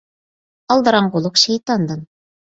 ئالدىراڭغۇلۇق 0.75 1.37
شەيتاندىن. 1.41 2.01